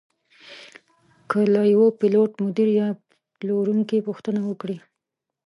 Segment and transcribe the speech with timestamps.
[1.29, 2.87] که له یوه پیلوټ، مدیر یا
[3.37, 4.77] پلورونکي پوښتنه وکړئ.